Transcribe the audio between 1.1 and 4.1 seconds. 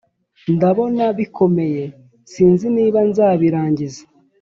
bikomeye sinzi nimba nzabirangiza